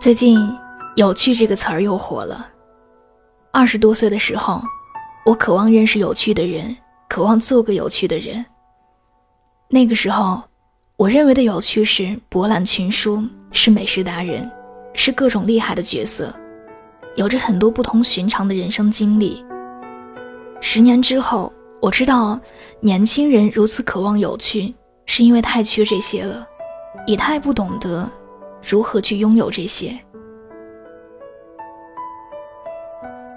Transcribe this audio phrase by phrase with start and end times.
[0.00, 0.38] 最近
[0.96, 2.48] ，“有趣”这个词儿又火了。
[3.52, 4.62] 二十多岁的时候，
[5.26, 6.74] 我渴望认识有趣的人，
[7.06, 8.42] 渴望做个有趣的人。
[9.68, 10.42] 那个时候，
[10.96, 14.50] 我认为的有趣是博览群书，是美食达人，
[14.94, 16.34] 是各种厉害的角色，
[17.14, 19.44] 有着很多不同寻常的人生经历。
[20.62, 22.40] 十年之后，我知道，
[22.80, 24.74] 年轻人如此渴望有趣，
[25.04, 26.46] 是因为太缺这些了，
[27.06, 28.10] 也太不懂得。
[28.62, 29.98] 如何去拥有这些？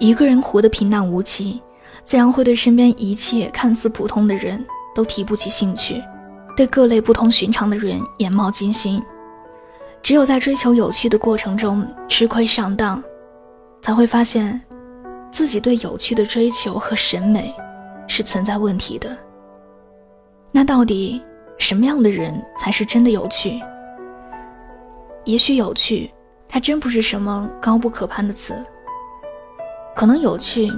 [0.00, 1.62] 一个人活得平淡无奇，
[2.02, 4.62] 自然会对身边一切看似普通的人
[4.94, 6.02] 都提不起兴趣，
[6.56, 9.02] 对各类不同寻常的人眼冒金星。
[10.02, 13.02] 只有在追求有趣的过程中吃亏上当，
[13.80, 14.60] 才会发现
[15.30, 17.54] 自己对有趣的追求和审美
[18.06, 19.16] 是存在问题的。
[20.52, 21.22] 那到底
[21.56, 23.58] 什么样的人才是真的有趣？
[25.24, 26.10] 也许有趣，
[26.46, 28.54] 它真不是什么高不可攀的词。
[29.96, 30.70] 可能有趣，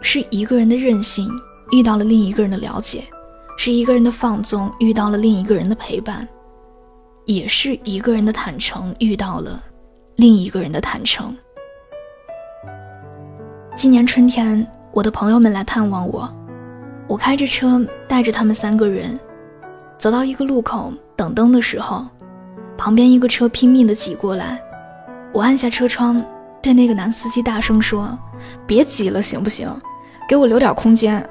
[0.00, 1.30] 是一个人的任性
[1.70, 3.04] 遇到了另一个人的了解，
[3.56, 6.28] 是一个人的放纵遇到了另一个人的陪伴，
[7.24, 9.62] 也是一个人的坦诚遇到了
[10.16, 11.34] 另一个人的坦诚。
[13.76, 16.28] 今年春天，我的朋友们来探望我，
[17.06, 19.18] 我开着车带着他们三个人，
[19.96, 22.04] 走到一个路口等灯的时候。
[22.76, 24.60] 旁边一个车拼命的挤过来，
[25.32, 26.22] 我按下车窗，
[26.62, 28.16] 对那个男司机大声说
[28.66, 29.70] ：“别挤了，行不行？
[30.28, 31.24] 给我留点空间。”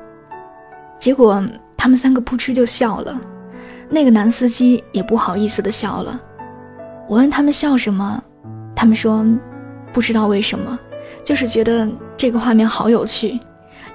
[0.98, 1.44] 结果
[1.78, 3.20] 他们三个扑哧就笑了，
[3.90, 6.20] 那个男司机也不好意思的笑了。
[7.08, 8.22] 我问他们笑什么，
[8.76, 9.26] 他们说
[9.94, 10.78] ：“不知道为什么，
[11.24, 11.88] 就是觉得
[12.18, 13.40] 这个画面好有趣，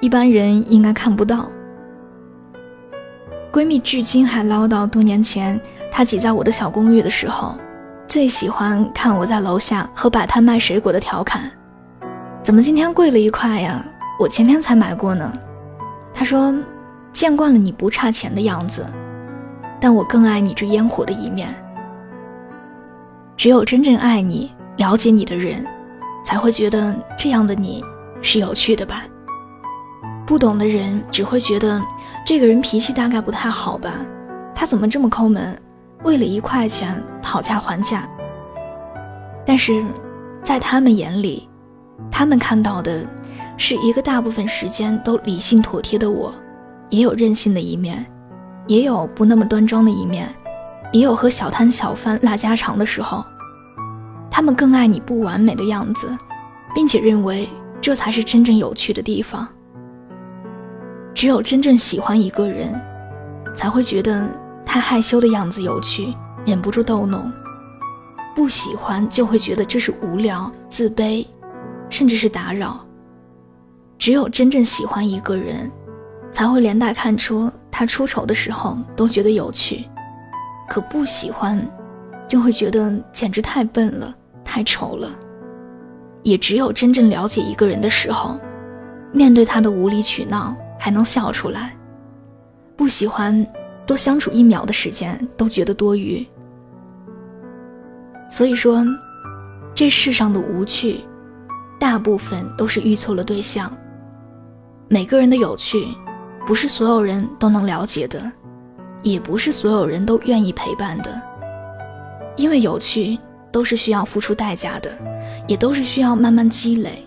[0.00, 1.50] 一般人应该看不到。”
[3.50, 5.60] 闺蜜至今还唠叨多年前。
[5.90, 7.54] 他挤在我的小公寓的时候，
[8.06, 11.50] 最喜欢看我在楼下和摆摊卖水果的调侃
[12.42, 13.84] ：“怎么今天贵了一块呀？
[14.18, 15.32] 我前天才买过呢。”
[16.12, 16.54] 他说
[17.12, 18.86] ：“见惯了你不差钱的样子，
[19.80, 21.54] 但我更爱你这烟火的一面。
[23.36, 25.64] 只有真正爱你、了解你的人，
[26.24, 27.84] 才会觉得这样的你
[28.20, 29.04] 是有趣的吧？
[30.26, 31.80] 不懂的人只会觉得
[32.26, 33.94] 这个人脾气大概不太好吧？
[34.54, 35.56] 他怎么这么抠门？”
[36.02, 38.08] 为了一块钱讨价还价，
[39.44, 39.84] 但是，
[40.42, 41.46] 在他们眼里，
[42.10, 43.06] 他们看到的
[43.58, 46.34] 是一个大部分时间都理性妥帖的我，
[46.88, 48.06] 也有任性的一面，
[48.66, 50.26] 也有不那么端庄的一面，
[50.90, 53.22] 也有和小摊小贩拉家常的时候。
[54.30, 56.08] 他们更爱你不完美的样子，
[56.74, 57.46] 并且认为
[57.78, 59.46] 这才是真正有趣的地方。
[61.12, 62.74] 只有真正喜欢一个人，
[63.54, 64.26] 才会觉得。
[64.72, 66.14] 他害羞的样子有趣，
[66.46, 67.28] 忍不住逗弄；
[68.36, 71.26] 不喜欢就会觉得这是无聊、自卑，
[71.88, 72.78] 甚至是打扰。
[73.98, 75.68] 只有真正喜欢一个人，
[76.30, 79.84] 才会连带看出他出丑的时候都觉得有趣；
[80.68, 81.60] 可不喜欢，
[82.28, 84.14] 就会觉得简直太笨了、
[84.44, 85.10] 太丑了。
[86.22, 88.38] 也只有真正了解一个人的时候，
[89.12, 91.70] 面对他的无理取闹还能笑出来；
[92.76, 93.44] 不喜欢。
[93.90, 96.24] 多相处一秒的时间都觉得多余，
[98.30, 98.86] 所以说，
[99.74, 101.00] 这世上的无趣，
[101.76, 103.76] 大部分都是遇错了对象。
[104.86, 105.88] 每个人的有趣，
[106.46, 108.30] 不是所有人都能了解的，
[109.02, 111.20] 也不是所有人都愿意陪伴的。
[112.36, 113.18] 因为有趣
[113.50, 114.96] 都是需要付出代价的，
[115.48, 117.04] 也都是需要慢慢积累。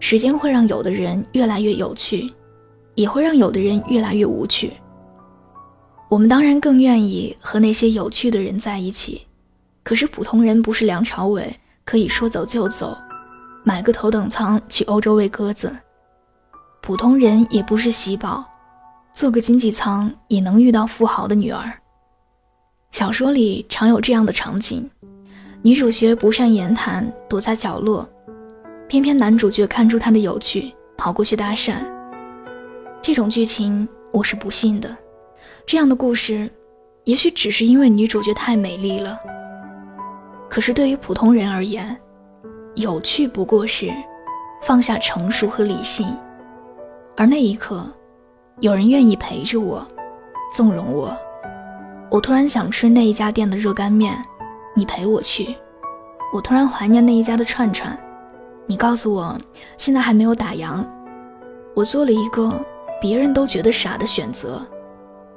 [0.00, 2.28] 时间会让有的人越来越有趣，
[2.96, 4.72] 也会让有的人越来越无趣。
[6.10, 9.24] 我们当然更愿意和那些有趣的人在一起，
[9.84, 12.98] 可是普通人不是梁朝伟，可以说走就走，
[13.62, 15.68] 买个头等舱去欧洲喂鸽子；
[16.82, 18.44] 普通人也不是喜宝，
[19.14, 21.72] 坐个经济舱也能遇到富豪的女儿。
[22.90, 24.90] 小说里常有这样的场景：
[25.62, 28.10] 女主角不善言谈，躲在角落，
[28.88, 31.74] 偏偏男主角看出她的有趣，跑过去搭讪。
[33.00, 34.96] 这种剧情我是不信的。
[35.66, 36.50] 这样的故事，
[37.04, 39.18] 也许只是因为女主角太美丽了。
[40.48, 41.96] 可是对于普通人而言，
[42.74, 43.92] 有趣不过是
[44.62, 46.16] 放下成熟和理性，
[47.16, 47.86] 而那一刻，
[48.58, 49.86] 有人愿意陪着我，
[50.52, 51.16] 纵容我。
[52.10, 54.20] 我突然想吃那一家店的热干面，
[54.74, 55.54] 你陪我去。
[56.32, 57.96] 我突然怀念那一家的串串，
[58.66, 59.38] 你告诉我
[59.76, 60.84] 现在还没有打烊。
[61.74, 62.64] 我做了一个
[63.00, 64.66] 别人都觉得傻的选择。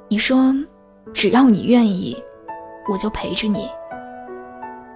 [0.08, 0.54] 你说，
[1.12, 2.16] 只要你愿意，
[2.88, 3.68] 我就陪着你。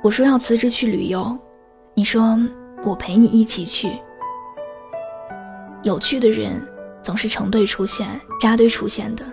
[0.03, 1.37] 我说要辞职去旅游，
[1.95, 2.39] 你说
[2.85, 3.91] 我陪你一起去。
[5.83, 6.63] 有趣的人
[7.03, 8.09] 总是成对出现、
[8.41, 9.25] 扎堆出现的，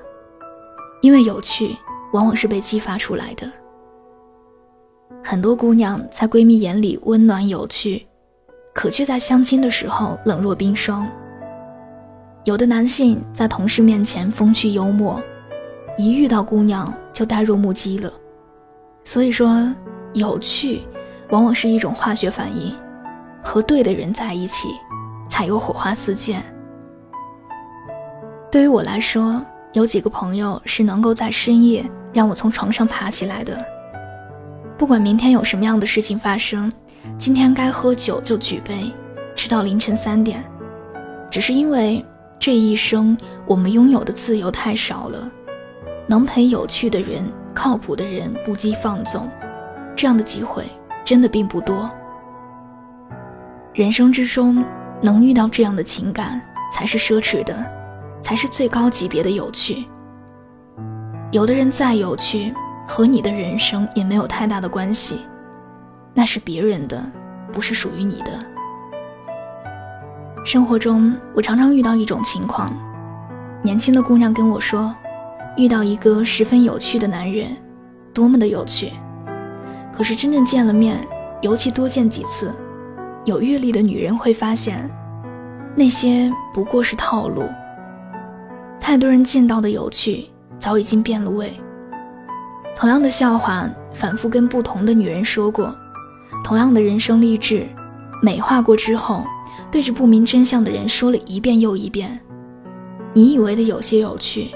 [1.01, 1.75] 因为有趣
[2.13, 3.51] 往往是被激发出来的。
[5.23, 8.07] 很多姑娘在闺蜜眼里温暖有趣，
[8.73, 11.07] 可却在相亲的时候冷若冰霜。
[12.43, 15.21] 有的男性在同事面前风趣幽默，
[15.97, 18.11] 一遇到姑娘就呆若木鸡了。
[19.03, 19.73] 所以说，
[20.13, 20.83] 有趣
[21.29, 22.75] 往往是一种化学反应，
[23.43, 24.69] 和对的人在一起，
[25.29, 26.43] 才有火花四溅。
[28.51, 29.43] 对于我来说，
[29.73, 33.63] 有几个朋友是能够在深夜让我从床上爬起来的。
[34.77, 36.71] 不管明天有什么样的事情发生，
[37.17, 38.91] 今天该喝酒就举杯，
[39.35, 40.43] 直到凌晨三点，
[41.29, 42.05] 只是因为。
[42.37, 43.17] 这一生，
[43.47, 45.31] 我们拥有的自由太少了。
[46.07, 49.29] 能陪有趣的人、靠谱的人不羁放纵，
[49.95, 50.65] 这样的机会
[51.03, 51.89] 真的并不多。
[53.73, 54.63] 人生之中，
[55.01, 56.41] 能遇到这样的情感，
[56.71, 57.55] 才是奢侈的，
[58.21, 59.85] 才是最高级别的有趣。
[61.31, 62.53] 有的人再有趣，
[62.87, 65.21] 和你的人生也没有太大的关系，
[66.13, 67.03] 那是别人的，
[67.51, 68.31] 不是属于你的。
[70.45, 72.71] 生活中，我常常遇到一种情况：
[73.63, 74.95] 年轻的姑娘跟我说，
[75.57, 77.55] 遇到一个十分有趣的男人，
[78.13, 78.91] 多么的有趣。
[79.93, 80.97] 可是真正见了面，
[81.41, 82.53] 尤其多见几次，
[83.23, 84.89] 有阅历的女人会发现，
[85.75, 87.43] 那些不过是套路。
[88.79, 90.25] 太多人见到的有趣，
[90.59, 91.53] 早已经变了味。
[92.75, 95.73] 同样的笑话，反复跟不同的女人说过，
[96.43, 97.65] 同样的人生励志，
[98.21, 99.23] 美化过之后。
[99.71, 102.17] 对着不明真相的人说了一遍又一遍，
[103.13, 104.49] 你以为的有些有趣，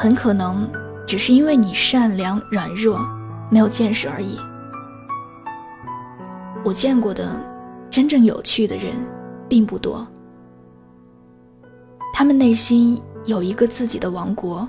[0.00, 0.70] 很可能
[1.04, 3.00] 只是因为你善良软弱，
[3.50, 4.38] 没有见识而已。
[6.64, 7.28] 我见过的
[7.90, 8.94] 真正有趣的人
[9.48, 10.06] 并不多，
[12.14, 14.68] 他们内心有一个自己的王国，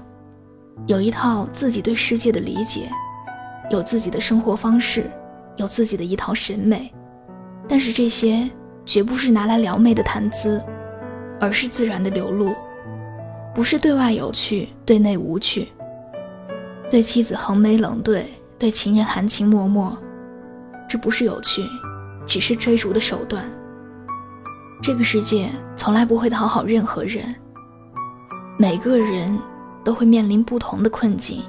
[0.87, 2.89] 有一套自己对世界的理解，
[3.69, 5.11] 有自己的生活方式，
[5.57, 6.91] 有自己的一套审美，
[7.67, 8.49] 但是这些。
[8.85, 10.59] 绝不是拿来撩妹的谈资，
[11.39, 12.55] 而是自然的流露，
[13.53, 15.67] 不是对外有趣，对内无趣。
[16.89, 19.95] 对妻子横眉冷对，对情人含情脉脉，
[20.87, 21.63] 这不是有趣，
[22.25, 23.43] 只是追逐的手段。
[24.81, 27.35] 这个世界从来不会讨好任何人，
[28.57, 29.37] 每个人
[29.83, 31.43] 都会面临不同的困境。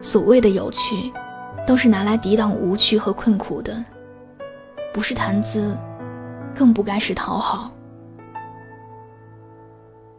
[0.00, 1.10] 所谓的有趣，
[1.66, 3.82] 都是拿来抵挡无趣和困苦的，
[4.92, 5.76] 不是谈资。
[6.54, 7.70] 更不该是讨好。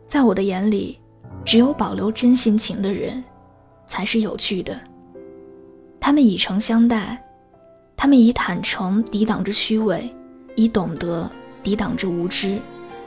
[0.07, 0.99] 在我的眼里，
[1.43, 3.21] 只有保留真性情的人，
[3.85, 4.79] 才是有趣的。
[5.99, 7.21] 他们以诚相待，
[7.95, 10.09] 他们以坦诚抵挡着虚伪，
[10.55, 11.29] 以懂得
[11.61, 12.59] 抵挡着无知，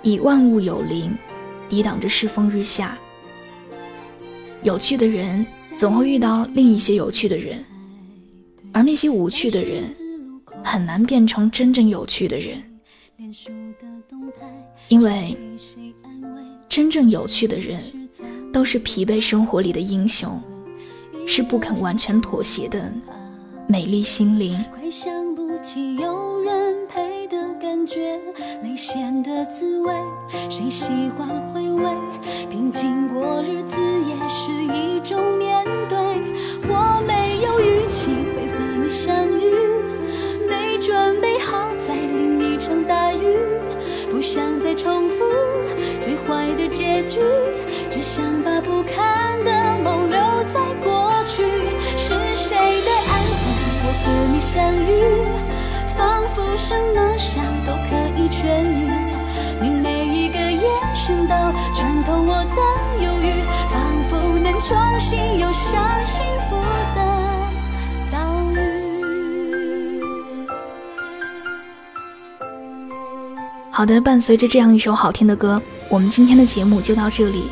[0.03, 1.17] 以万物有灵
[1.71, 2.99] 抵挡着世风日下。
[4.63, 5.45] 有趣的人
[5.79, 7.65] 总会遇到另一些有趣的人，
[8.73, 9.85] 而那些无趣的人，
[10.63, 12.63] 很难变成真正有趣的人。
[14.89, 15.37] 因为
[16.69, 17.81] 真正有趣的人，
[18.53, 20.41] 都是疲惫生活里的英雄，
[21.27, 22.93] 是不肯完全妥协的
[23.69, 24.59] 美丽心灵。
[24.73, 28.19] 快想不起有人陪的感觉，
[28.63, 29.93] 泪腺的滋味，
[30.49, 31.91] 谁喜欢回味？
[32.49, 33.77] 平静过日子
[34.09, 36.10] 也是一种面对。
[44.71, 45.25] 再重复
[45.99, 47.19] 最坏的结局，
[47.91, 50.17] 只想把不堪的梦留
[50.55, 51.43] 在过去。
[51.97, 53.47] 是谁的安慰？
[53.83, 55.27] 我和你相遇，
[55.99, 58.87] 仿佛什么伤都可以痊愈。
[59.61, 60.63] 你每一个眼
[60.95, 61.35] 神都
[61.75, 62.63] 穿透我的
[63.03, 63.75] 忧郁，仿
[64.09, 66.55] 佛能重新又相幸福
[73.81, 75.59] 好的，伴随着这样一首好听的歌，
[75.89, 77.45] 我们今天的节目就到这里。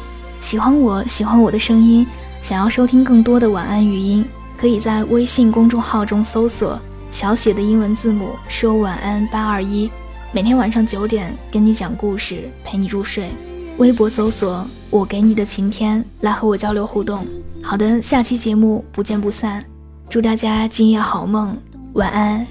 [0.42, 2.06] 喜欢我喜欢我的声音，
[2.42, 4.22] 想要收听更多的晚安语音，
[4.58, 6.78] 可以在微信公众号中搜索
[7.10, 9.90] 小写的英文字母说晚安八二一，
[10.30, 13.30] 每天晚上九点跟你讲故事，陪你入睡。
[13.78, 17.26] 微博搜索我给你的晴天，来和我交流互动。
[17.62, 19.64] 好的，下期节目不见不散。
[20.10, 21.56] 祝大家今夜好梦，
[21.94, 22.46] 晚安。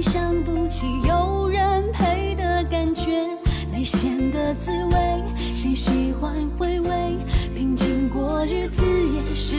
[0.00, 3.28] 想不起有人陪的感觉，
[3.72, 5.22] 泪腺的滋味，
[5.54, 6.12] 谁喜？
[6.20, 7.16] 欢回味，
[7.54, 9.56] 平静过日子也是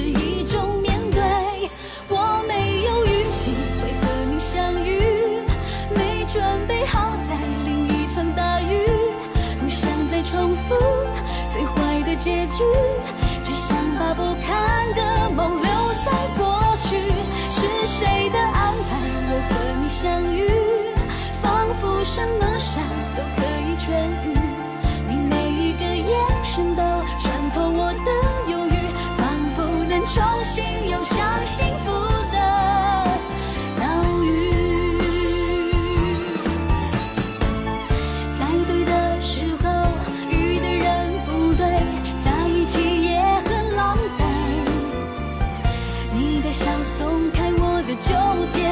[46.51, 48.12] 你的笑松开我的纠
[48.50, 48.67] 结，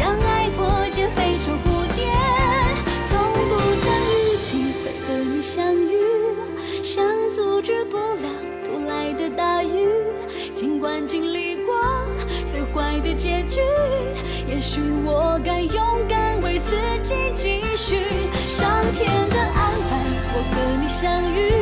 [0.00, 2.08] 让爱破茧飞出蝴蝶。
[3.10, 7.04] 从不曾预期会和你相遇，想
[7.36, 8.26] 阻止不了
[8.64, 9.86] 突来的大雨。
[10.54, 11.74] 尽管经历过
[12.50, 13.60] 最坏的结局，
[14.48, 15.76] 也许我该勇
[16.08, 17.98] 敢为自己继续。
[18.48, 19.98] 上天的安排，
[20.32, 21.52] 我和你相遇，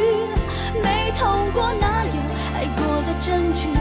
[0.85, 2.21] 没痛过哪有
[2.55, 3.78] 爱过的证据？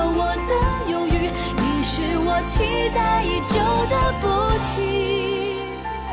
[0.00, 0.52] 我的
[0.90, 3.54] 忧郁，你是我期待已久
[3.88, 4.26] 的不
[4.62, 5.58] 期